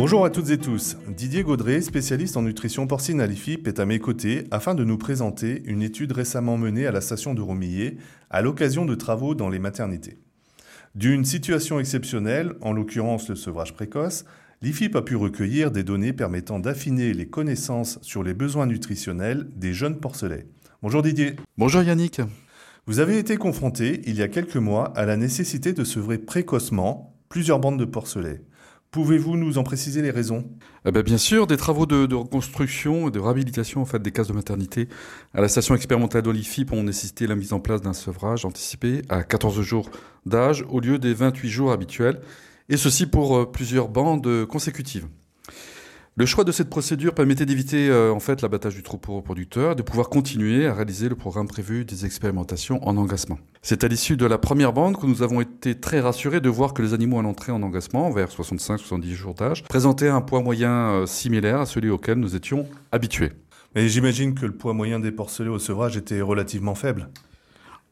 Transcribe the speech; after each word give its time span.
Bonjour 0.00 0.24
à 0.24 0.30
toutes 0.30 0.48
et 0.48 0.56
tous. 0.56 0.96
Didier 1.08 1.42
Gaudré, 1.42 1.82
spécialiste 1.82 2.38
en 2.38 2.40
nutrition 2.40 2.86
porcine 2.86 3.20
à 3.20 3.26
l'IFIP, 3.26 3.68
est 3.68 3.80
à 3.80 3.84
mes 3.84 3.98
côtés 3.98 4.44
afin 4.50 4.74
de 4.74 4.82
nous 4.82 4.96
présenter 4.96 5.60
une 5.66 5.82
étude 5.82 6.12
récemment 6.12 6.56
menée 6.56 6.86
à 6.86 6.90
la 6.90 7.02
station 7.02 7.34
de 7.34 7.42
Romillet 7.42 7.98
à 8.30 8.40
l'occasion 8.40 8.86
de 8.86 8.94
travaux 8.94 9.34
dans 9.34 9.50
les 9.50 9.58
maternités. 9.58 10.16
D'une 10.94 11.26
situation 11.26 11.78
exceptionnelle, 11.78 12.54
en 12.62 12.72
l'occurrence 12.72 13.28
le 13.28 13.36
sevrage 13.36 13.74
précoce, 13.74 14.24
l'IFIP 14.62 14.96
a 14.96 15.02
pu 15.02 15.16
recueillir 15.16 15.70
des 15.70 15.82
données 15.82 16.14
permettant 16.14 16.60
d'affiner 16.60 17.12
les 17.12 17.28
connaissances 17.28 17.98
sur 18.00 18.22
les 18.22 18.32
besoins 18.32 18.64
nutritionnels 18.64 19.50
des 19.54 19.74
jeunes 19.74 20.00
porcelets. 20.00 20.46
Bonjour 20.80 21.02
Didier. 21.02 21.36
Bonjour 21.58 21.82
Yannick. 21.82 22.22
Vous 22.86 23.00
avez 23.00 23.18
été 23.18 23.36
confronté, 23.36 24.00
il 24.06 24.16
y 24.16 24.22
a 24.22 24.28
quelques 24.28 24.56
mois, 24.56 24.94
à 24.96 25.04
la 25.04 25.18
nécessité 25.18 25.74
de 25.74 25.84
sevrer 25.84 26.16
précocement 26.16 27.14
plusieurs 27.28 27.58
bandes 27.58 27.78
de 27.78 27.84
porcelets. 27.84 28.40
Pouvez-vous 28.90 29.36
nous 29.36 29.56
en 29.56 29.62
préciser 29.62 30.02
les 30.02 30.10
raisons? 30.10 30.50
Eh 30.84 30.90
ben, 30.90 31.02
Bien 31.02 31.16
sûr, 31.16 31.46
des 31.46 31.56
travaux 31.56 31.86
de, 31.86 32.12
reconstruction 32.12 33.06
et 33.06 33.12
de 33.12 33.20
réhabilitation 33.20 33.80
en 33.80 33.84
fait, 33.84 34.02
des 34.02 34.10
cases 34.10 34.26
de 34.26 34.32
maternité 34.32 34.88
à 35.32 35.40
la 35.40 35.48
station 35.48 35.76
expérimentale 35.76 36.22
d'Olifip 36.22 36.72
ont 36.72 36.82
nécessité 36.82 37.28
la 37.28 37.36
mise 37.36 37.52
en 37.52 37.60
place 37.60 37.82
d'un 37.82 37.92
sevrage 37.92 38.44
anticipé 38.44 39.02
à 39.08 39.22
14 39.22 39.60
jours 39.60 39.88
d'âge 40.26 40.64
au 40.68 40.80
lieu 40.80 40.98
des 40.98 41.14
28 41.14 41.48
jours 41.48 41.70
habituels, 41.70 42.20
et 42.68 42.76
ceci 42.76 43.06
pour 43.06 43.36
euh, 43.36 43.46
plusieurs 43.46 43.88
bandes 43.88 44.44
consécutives. 44.46 45.06
Le 46.20 46.26
choix 46.26 46.44
de 46.44 46.52
cette 46.52 46.68
procédure 46.68 47.14
permettait 47.14 47.46
d'éviter 47.46 47.88
euh, 47.88 48.12
en 48.12 48.20
fait 48.20 48.42
l'abattage 48.42 48.74
du 48.74 48.82
troupeau 48.82 49.14
reproducteur 49.14 49.74
de 49.74 49.80
pouvoir 49.80 50.10
continuer 50.10 50.66
à 50.66 50.74
réaliser 50.74 51.08
le 51.08 51.16
programme 51.16 51.48
prévu 51.48 51.86
des 51.86 52.04
expérimentations 52.04 52.86
en 52.86 52.98
engagement. 52.98 53.38
C'est 53.62 53.84
à 53.84 53.88
l'issue 53.88 54.18
de 54.18 54.26
la 54.26 54.36
première 54.36 54.74
bande 54.74 55.00
que 55.00 55.06
nous 55.06 55.22
avons 55.22 55.40
été 55.40 55.80
très 55.80 55.98
rassurés 55.98 56.42
de 56.42 56.50
voir 56.50 56.74
que 56.74 56.82
les 56.82 56.92
animaux 56.92 57.18
à 57.18 57.22
l'entrée 57.22 57.52
en 57.52 57.62
engagement, 57.62 58.10
vers 58.10 58.28
65-70 58.28 59.14
jours 59.14 59.32
d'âge, 59.32 59.64
présentaient 59.64 60.10
un 60.10 60.20
poids 60.20 60.42
moyen 60.42 60.90
euh, 60.90 61.06
similaire 61.06 61.60
à 61.60 61.64
celui 61.64 61.88
auquel 61.88 62.18
nous 62.18 62.36
étions 62.36 62.66
habitués. 62.92 63.32
Mais 63.74 63.88
j'imagine 63.88 64.34
que 64.34 64.44
le 64.44 64.52
poids 64.52 64.74
moyen 64.74 65.00
des 65.00 65.12
porcelets 65.12 65.48
au 65.48 65.58
sevrage 65.58 65.96
était 65.96 66.20
relativement 66.20 66.74
faible. 66.74 67.08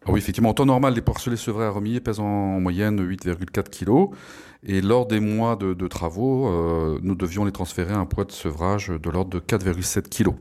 Ah 0.08 0.10
oui, 0.10 0.20
effectivement, 0.20 0.48
en 0.48 0.54
temps 0.54 0.64
normal, 0.64 0.94
les 0.94 1.02
porcelets 1.02 1.36
sevrés 1.36 1.66
à 1.66 1.70
Remillet 1.70 2.00
pèsent 2.00 2.18
en 2.18 2.60
moyenne 2.60 2.98
8,4 2.98 3.68
kg. 3.68 4.14
Et 4.62 4.80
lors 4.80 5.06
des 5.06 5.20
mois 5.20 5.54
de, 5.54 5.86
travaux, 5.86 6.48
euh, 6.48 6.98
nous 7.02 7.14
devions 7.14 7.44
les 7.44 7.52
transférer 7.52 7.92
à 7.92 7.98
un 7.98 8.06
poids 8.06 8.24
de 8.24 8.32
sevrage 8.32 8.88
de 8.88 9.10
l'ordre 9.10 9.30
de 9.30 9.38
4,7 9.38 10.08
kg. 10.08 10.32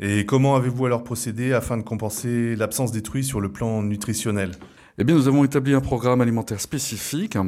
Et 0.00 0.26
comment 0.26 0.54
avez-vous 0.54 0.84
alors 0.84 1.02
procédé 1.02 1.54
afin 1.54 1.78
de 1.78 1.82
compenser 1.82 2.56
l'absence 2.56 2.92
des 2.92 3.02
truies 3.02 3.24
sur 3.24 3.40
le 3.40 3.50
plan 3.50 3.82
nutritionnel? 3.82 4.52
Eh 4.98 5.04
bien, 5.04 5.14
nous 5.14 5.28
avons 5.28 5.44
établi 5.44 5.72
un 5.72 5.80
programme 5.80 6.20
alimentaire 6.20 6.60
spécifique. 6.60 7.38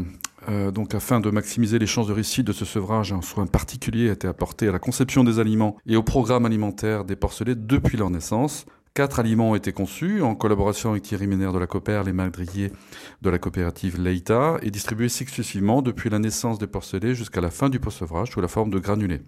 Euh, 0.49 0.71
donc, 0.71 0.95
afin 0.95 1.21
de 1.21 1.29
maximiser 1.29 1.79
les 1.79 1.87
chances 1.87 2.07
de 2.07 2.15
réussite 2.15 2.47
de 2.47 2.53
ce 2.55 2.65
sevrage, 2.65 3.13
un 3.13 3.21
soin 3.21 3.47
particulier 3.47 4.09
a 4.09 4.13
été 4.13 4.27
apporté 4.27 4.69
à 4.69 4.73
la 4.73 4.79
conception 4.79 5.23
des 5.23 5.39
aliments 5.39 5.77
et 5.87 5.97
au 5.97 6.03
programme 6.03 6.47
alimentaire 6.47 7.05
des 7.05 7.17
porcelets 7.17 7.57
depuis 7.57 7.99
leur 7.99 8.09
naissance. 8.09 8.65
Quatre 8.95 9.21
aliments 9.21 9.51
ont 9.51 9.55
été 9.55 9.73
conçus 9.73 10.23
en 10.23 10.35
collaboration 10.35 10.91
avec 10.91 11.05
Thierry 11.05 11.27
Ménère 11.27 11.53
de 11.53 11.59
la 11.59 11.67
Copère, 11.67 12.05
les 12.05 12.13
madriers 12.13 12.73
de 13.23 13.31
la 13.31 13.39
coopérative 13.39 14.01
Leita 14.01 14.59
et 14.63 14.71
distribués 14.71 15.09
successivement 15.09 15.83
depuis 15.83 16.11
la 16.11 16.19
naissance 16.19 16.59
des 16.59 16.67
porcelets 16.67 17.15
jusqu'à 17.15 17.41
la 17.41 17.51
fin 17.51 17.69
du 17.69 17.79
post-sevrage 17.79 18.31
sous 18.31 18.41
la 18.41 18.49
forme 18.49 18.71
de 18.71 18.79
granulés. 18.79 19.23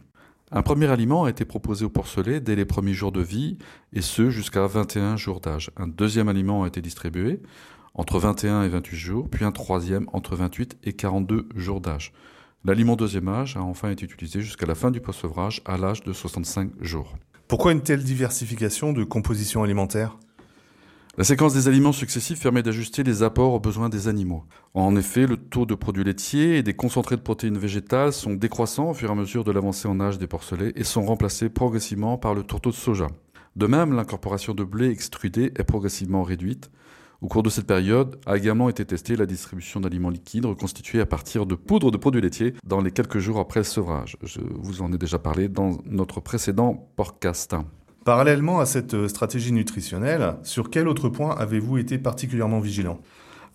Un 0.51 0.63
premier 0.63 0.89
aliment 0.89 1.25
a 1.25 1.31
été 1.31 1.45
proposé 1.45 1.85
aux 1.85 1.91
porcelets 1.91 2.41
dès 2.41 2.57
les 2.57 2.65
premiers 2.65 2.93
jours 2.93 3.13
de 3.13 3.21
vie 3.21 3.59
et 3.93 4.01
ce 4.01 4.31
jusqu'à 4.31 4.67
21 4.67 5.17
jours 5.17 5.41
d'âge. 5.41 5.71
Un 5.77 5.87
deuxième 5.87 6.29
aliment 6.29 6.65
a 6.65 6.67
été 6.67 6.83
distribué 6.83 7.41
entre 7.95 8.19
21 8.19 8.65
et 8.65 8.69
28 8.69 8.97
jours, 8.97 9.29
puis 9.31 9.45
un 9.45 9.53
troisième 9.53 10.07
entre 10.13 10.35
28 10.35 10.79
et 10.83 10.93
42 10.93 11.49
jours 11.55 11.81
d'âge. 11.81 12.13
L'aliment 12.65 12.97
deuxième 12.97 13.29
âge 13.29 13.57
a 13.57 13.63
enfin 13.63 13.91
été 13.91 14.05
utilisé 14.05 14.41
jusqu'à 14.41 14.67
la 14.67 14.75
fin 14.75 14.91
du 14.91 15.01
post-sevrage 15.01 15.63
à 15.65 15.77
l'âge 15.77 16.03
de 16.03 16.13
65 16.13 16.73
jours. 16.81 17.17
Pourquoi 17.51 17.73
une 17.73 17.81
telle 17.81 18.05
diversification 18.05 18.93
de 18.93 19.03
composition 19.03 19.65
alimentaire? 19.65 20.17
La 21.19 21.25
séquence 21.25 21.53
des 21.53 21.67
aliments 21.67 21.91
successifs 21.91 22.41
permet 22.41 22.63
d'ajuster 22.63 23.03
les 23.03 23.25
apports 23.25 23.55
aux 23.55 23.59
besoins 23.59 23.89
des 23.89 24.07
animaux. 24.07 24.45
En 24.73 24.95
effet, 24.95 25.27
le 25.27 25.37
taux 25.37 25.67
de 25.67 25.75
produits 25.75 26.05
laitiers 26.05 26.59
et 26.59 26.63
des 26.63 26.75
concentrés 26.75 27.17
de 27.17 27.23
protéines 27.23 27.59
végétales 27.59 28.13
sont 28.13 28.35
décroissants 28.35 28.91
au 28.91 28.95
fur 28.95 29.09
et 29.09 29.13
à 29.13 29.17
mesure 29.17 29.43
de 29.43 29.51
l'avancée 29.51 29.89
en 29.89 29.99
âge 29.99 30.17
des 30.17 30.29
porcelets 30.29 30.73
et 30.77 30.85
sont 30.85 31.03
remplacés 31.03 31.49
progressivement 31.49 32.19
par 32.19 32.35
le 32.35 32.45
tourteau 32.45 32.71
de 32.71 32.77
soja. 32.77 33.09
De 33.57 33.67
même, 33.67 33.95
l'incorporation 33.95 34.55
de 34.55 34.63
blé 34.63 34.89
extrudé 34.89 35.53
est 35.57 35.65
progressivement 35.65 36.23
réduite, 36.23 36.71
au 37.21 37.29
cours 37.29 37.43
de 37.43 37.51
cette 37.51 37.67
période, 37.67 38.19
a 38.27 38.37
également 38.37 38.69
été 38.69 38.85
testée 38.85 39.17
la 39.17 39.27
distribution 39.27 39.81
d'aliments 39.81 40.11
liquides 40.11 40.47
reconstitués 40.47 41.01
à 41.01 41.07
partir 41.07 41.47
de 41.47 41.55
poudre 41.55 41.91
de 41.91 41.97
produits 41.97 42.21
laitiers 42.21 42.55
dans 42.65 42.81
les 42.81 42.91
quelques 42.91 43.19
jours 43.19 43.39
après 43.39 43.61
le 43.61 43.65
sevrage. 43.65 44.17
Je 44.23 44.41
vous 44.41 44.83
en 44.83 44.93
ai 44.93 44.99
déjà 44.99 45.19
parlé 45.19 45.49
dans 45.49 45.79
notre 45.85 46.21
précédent 46.21 46.89
podcast. 46.97 47.55
Parallèlement 48.05 48.61
à 48.61 48.67
cette 48.67 49.09
stratégie 49.09 49.53
nutritionnelle, 49.53 50.37
sur 50.43 50.71
quel 50.71 50.89
autre 50.89 51.11
point 51.11 51.37
avez-vous 51.37 51.77
été 51.77 51.99
particulièrement 51.99 52.61
vigilant? 52.61 52.99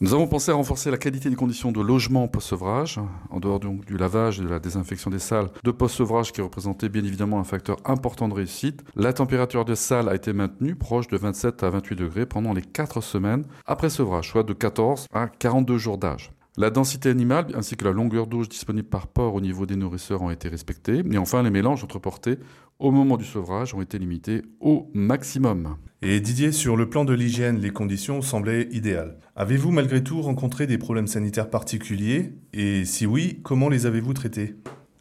Nous 0.01 0.13
avons 0.13 0.27
pensé 0.27 0.51
à 0.51 0.55
renforcer 0.55 0.91
la 0.91 0.97
qualité 0.97 1.29
des 1.29 1.37
conditions 1.37 1.71
de 1.71 1.79
logement 1.79 2.27
post-sevrage, 2.27 2.99
en 3.29 3.39
dehors 3.39 3.61
du 3.61 3.97
lavage 3.97 4.39
et 4.39 4.43
de 4.43 4.49
la 4.49 4.59
désinfection 4.59 5.09
des 5.09 5.19
salles 5.19 5.47
de 5.63 5.71
post-sevrage 5.71 6.33
qui 6.33 6.41
représentait 6.41 6.89
bien 6.89 7.05
évidemment 7.05 7.39
un 7.39 7.45
facteur 7.45 7.77
important 7.85 8.27
de 8.27 8.33
réussite. 8.33 8.83
La 8.97 9.13
température 9.13 9.63
des 9.63 9.77
salles 9.77 10.09
a 10.09 10.15
été 10.15 10.33
maintenue 10.33 10.75
proche 10.75 11.07
de 11.07 11.15
27 11.15 11.63
à 11.63 11.69
28 11.69 11.95
degrés 11.95 12.25
pendant 12.25 12.51
les 12.51 12.61
4 12.61 12.99
semaines 12.99 13.45
après 13.65 13.89
sevrage, 13.89 14.31
soit 14.31 14.43
de 14.43 14.51
14 14.51 15.07
à 15.13 15.27
42 15.27 15.77
jours 15.77 15.97
d'âge. 15.97 16.33
La 16.57 16.69
densité 16.69 17.09
animale 17.09 17.47
ainsi 17.53 17.75
que 17.75 17.83
la 17.83 17.91
longueur 17.91 18.27
d'eau 18.27 18.45
disponible 18.45 18.87
par 18.87 19.07
port 19.07 19.33
au 19.35 19.41
niveau 19.41 19.65
des 19.65 19.75
nourrisseurs 19.75 20.21
ont 20.21 20.29
été 20.29 20.47
respectés. 20.47 21.03
Et 21.11 21.17
enfin, 21.17 21.43
les 21.43 21.49
mélanges 21.49 21.83
entre 21.83 21.99
portées 21.99 22.39
au 22.79 22.91
moment 22.91 23.17
du 23.17 23.25
sevrage 23.25 23.73
ont 23.73 23.81
été 23.81 23.99
limités 23.99 24.41
au 24.61 24.89
maximum. 24.93 25.75
Et 26.01 26.21
Didier, 26.21 26.53
sur 26.53 26.77
le 26.77 26.89
plan 26.89 27.03
de 27.03 27.13
l'hygiène, 27.13 27.59
les 27.59 27.71
conditions 27.71 28.21
semblaient 28.21 28.69
idéales. 28.71 29.19
Avez-vous 29.35 29.71
malgré 29.71 30.01
tout 30.01 30.21
rencontré 30.21 30.65
des 30.65 30.77
problèmes 30.77 31.07
sanitaires 31.07 31.49
particuliers? 31.49 32.35
Et 32.53 32.85
si 32.85 33.05
oui, 33.05 33.41
comment 33.43 33.67
les 33.67 33.85
avez-vous 33.85 34.13
traités? 34.13 34.55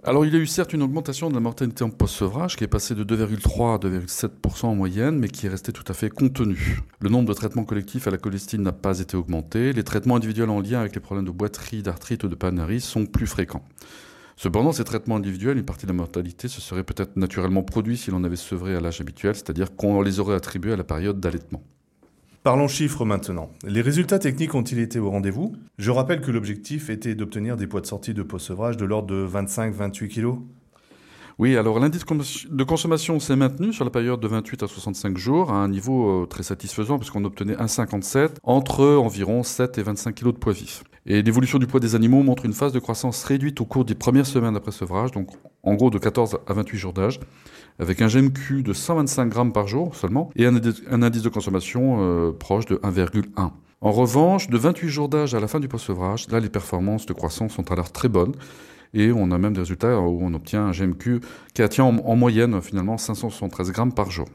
Alors, 0.06 0.26
il 0.26 0.34
y 0.34 0.37
a 0.37 0.38
eu 0.38 0.47
certes 0.47 0.75
une 0.75 0.82
augmentation 0.82 1.31
de 1.31 1.34
la 1.34 1.41
mortalité 1.41 1.82
en 1.82 1.88
post-sevrage 1.88 2.56
qui 2.56 2.65
est 2.65 2.69
passée 2.69 2.94
de 2.94 3.04
2,3 3.04 3.76
à 3.76 3.78
2,7% 3.78 4.66
en 4.66 4.75
moyenne, 4.75 5.19
mais 5.19 5.28
qui 5.28 5.47
est 5.47 5.48
restée 5.48 5.72
tout 5.72 5.84
à 5.88 5.94
fait 5.94 6.10
contenue. 6.10 6.81
Le 7.00 7.09
nombre 7.09 7.28
de 7.28 7.32
traitements 7.32 7.65
collectifs 7.65 8.06
à 8.06 8.10
la 8.10 8.19
cholestine 8.19 8.62
n'a 8.62 8.72
pas 8.72 9.00
été 9.00 9.16
augmenté. 9.16 9.72
Les 9.72 9.82
traitements 9.82 10.16
individuels 10.16 10.50
en 10.50 10.60
lien 10.60 10.81
avec 10.81 10.94
les 10.94 11.00
problèmes 11.00 11.25
de 11.25 11.31
boiterie, 11.31 11.82
d'arthrite 11.82 12.22
ou 12.25 12.28
de 12.28 12.34
panarie 12.34 12.82
sont 12.82 13.06
plus 13.06 13.26
fréquents. 13.26 13.65
Cependant, 14.37 14.72
ces 14.72 14.84
traitements 14.84 15.16
individuels, 15.16 15.56
une 15.56 15.65
partie 15.65 15.87
de 15.87 15.92
la 15.92 15.97
mortalité 15.97 16.48
se 16.48 16.60
serait 16.60 16.84
peut-être 16.84 17.16
naturellement 17.16 17.62
produit 17.62 17.97
si 17.97 18.10
l'on 18.10 18.25
avait 18.25 18.36
sevré 18.36 18.75
à 18.75 18.81
l'âge 18.81 19.00
habituel, 19.00 19.34
c'est-à-dire 19.34 19.75
qu'on 19.75 20.03
les 20.03 20.21
aurait 20.21 20.34
attribués 20.34 20.72
à 20.72 20.76
la 20.76 20.84
période 20.84 21.19
d'allaitement. 21.19 21.62
Parlons 22.44 22.69
chiffres 22.69 23.06
maintenant. 23.06 23.50
Les 23.66 23.81
résultats 23.81 24.19
techniques 24.19 24.55
ont-ils 24.55 24.78
été 24.78 24.99
au 24.99 25.09
rendez-vous? 25.09 25.56
Je 25.78 25.91
rappelle 25.91 26.21
que 26.21 26.31
l'objectif 26.31 26.91
était 26.91 27.15
d'obtenir 27.15 27.56
des 27.56 27.66
poids 27.66 27.81
de 27.81 27.87
sortie 27.87 28.12
de 28.12 28.22
post-sevrage 28.22 28.77
de 28.77 28.84
l'ordre 28.84 29.06
de 29.09 29.27
25-28 29.27 30.09
kg. 30.09 30.34
Oui, 31.39 31.56
alors 31.56 31.81
l'indice 31.81 32.05
de 32.05 32.65
consommation 32.65 33.19
s'est 33.19 33.34
maintenu 33.34 33.72
sur 33.72 33.84
la 33.84 33.91
période 33.91 34.21
de 34.21 34.28
28 34.28 34.62
à 34.62 34.69
65 34.69 35.19
jours 35.19 35.50
à 35.50 35.56
un 35.56 35.69
niveau 35.69 36.22
euh, 36.22 36.27
très 36.27 36.45
satisfaisant 36.45 36.97
puisqu'on 36.97 37.25
obtenait 37.25 37.55
1,57 37.55 38.37
entre 38.45 38.84
environ 38.84 39.43
7 39.43 39.78
et 39.78 39.83
25 39.83 40.15
kg 40.15 40.27
de 40.27 40.31
poids 40.33 40.53
vif. 40.53 40.84
Et 41.06 41.22
l'évolution 41.22 41.59
du 41.59 41.67
poids 41.67 41.81
des 41.81 41.97
animaux 41.97 42.22
montre 42.22 42.47
une 42.47 42.53
phase 42.53 42.72
de 42.72 42.78
croissance 42.78 43.25
réduite 43.25 43.61
au 43.61 43.65
cours 43.65 43.84
des 43.84 43.97
premières 43.97 44.27
semaines 44.27 44.55
après 44.55 44.71
sevrage, 44.71 45.11
donc 45.11 45.31
en 45.65 45.75
gros 45.75 45.91
de 45.91 45.99
14 45.99 46.39
à 46.47 46.53
28 46.53 46.78
jours 46.78 46.93
d'âge 46.93 47.19
avec 47.81 48.01
un 48.01 48.06
GMQ 48.06 48.62
de 48.62 48.72
125 48.72 49.28
grammes 49.28 49.53
par 49.53 49.66
jour 49.66 49.97
seulement, 49.97 50.31
et 50.37 50.47
un, 50.47 50.55
indice 51.03 51.22
de 51.22 51.28
consommation 51.28 51.97
euh, 51.99 52.31
proche 52.31 52.66
de 52.66 52.77
1,1. 52.77 53.51
En 53.81 53.93
revanche, 53.93 54.49
de 54.49 54.56
28 54.56 54.89
jours 54.89 55.09
d'âge 55.09 55.34
à 55.34 55.41
la 55.41 55.48
fin 55.48 55.60
du 55.60 55.69
post-sevrage, 55.69 56.28
là, 56.30 56.41
les 56.41 56.48
performances 56.48 57.04
de 57.07 57.13
croissance 57.13 57.53
sont 57.53 57.71
alors 57.72 57.91
très 57.92 58.09
bonnes, 58.09 58.33
et 58.94 59.12
on 59.12 59.30
a 59.30 59.38
même 59.38 59.52
des 59.52 59.60
résultats 59.60 59.98
où 60.00 60.20
on 60.22 60.32
obtient 60.32 60.66
un 60.66 60.70
GMQ 60.70 61.20
qui 61.52 61.62
atteint 61.62 61.84
en, 61.84 62.16
moyenne 62.16 62.62
finalement 62.62 62.96
573 62.96 63.72
grammes 63.72 63.92
par 63.92 64.10
jour. 64.10 64.28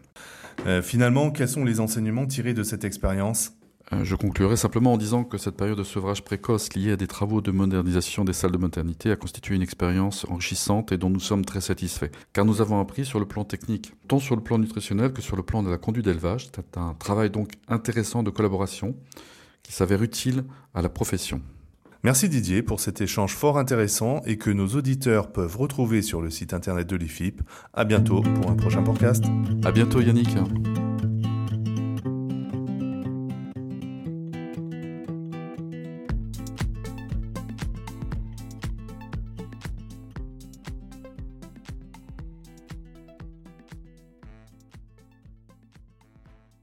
Euh, 0.67 0.81
finalement, 0.81 1.31
quels 1.31 1.47
sont 1.47 1.63
les 1.63 1.79
enseignements 1.79 2.27
tirés 2.27 2.53
de 2.53 2.63
cette 2.63 2.83
expérience? 2.83 3.53
Euh, 3.91 4.03
je 4.03 4.15
conclurai 4.15 4.55
simplement 4.55 4.93
en 4.93 4.97
disant 4.97 5.23
que 5.23 5.37
cette 5.37 5.55
période 5.55 5.77
de 5.77 5.83
sevrage 5.83 6.23
précoce 6.23 6.73
liée 6.75 6.91
à 6.91 6.95
des 6.95 7.07
travaux 7.07 7.41
de 7.41 7.49
modernisation 7.49 8.23
des 8.23 8.33
salles 8.33 8.51
de 8.51 8.57
maternité 8.57 9.09
a 9.09 9.15
constitué 9.15 9.55
une 9.55 9.61
expérience 9.61 10.25
enrichissante 10.29 10.91
et 10.91 10.97
dont 10.97 11.09
nous 11.09 11.19
sommes 11.19 11.43
très 11.43 11.61
satisfaits, 11.61 12.11
car 12.33 12.45
nous 12.45 12.61
avons 12.61 12.79
appris 12.79 13.05
sur 13.05 13.19
le 13.19 13.25
plan 13.25 13.45
technique, 13.45 13.93
tant 14.07 14.19
sur 14.19 14.35
le 14.35 14.43
plan 14.43 14.59
nutritionnel 14.59 15.13
que 15.13 15.21
sur 15.21 15.37
le 15.37 15.43
plan 15.43 15.63
de 15.63 15.71
la 15.71 15.77
conduite 15.77 16.05
d'élevage. 16.05 16.49
C'est 16.53 16.77
un 16.77 16.93
travail 16.93 17.29
donc 17.31 17.53
intéressant 17.67 18.21
de 18.21 18.29
collaboration 18.29 18.95
qui 19.63 19.71
s'avère 19.71 20.03
utile 20.03 20.43
à 20.75 20.81
la 20.81 20.89
profession. 20.89 21.41
Merci 22.03 22.29
Didier 22.29 22.61
pour 22.61 22.79
cet 22.79 23.01
échange 23.01 23.35
fort 23.35 23.57
intéressant 23.57 24.21
et 24.25 24.37
que 24.37 24.49
nos 24.49 24.67
auditeurs 24.67 25.31
peuvent 25.31 25.57
retrouver 25.57 26.01
sur 26.01 26.21
le 26.21 26.29
site 26.29 26.53
internet 26.53 26.87
de 26.87 26.95
l'IFIP. 26.95 27.41
À 27.73 27.83
bientôt 27.83 28.21
pour 28.21 28.49
un 28.49 28.55
prochain 28.55 28.83
podcast. 28.83 29.25
À 29.65 29.71
bientôt 29.71 29.99
Yannick. 29.99 30.29